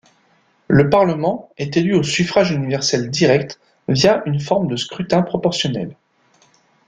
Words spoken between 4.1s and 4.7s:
une forme